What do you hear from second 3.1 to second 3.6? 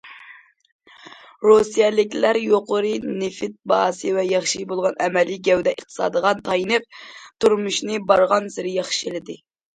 نېفىت